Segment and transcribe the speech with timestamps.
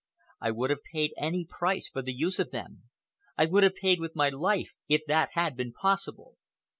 [0.39, 2.85] I would have paid any price for the use of them.
[3.37, 6.37] I would have paid with my life, if that had been possible.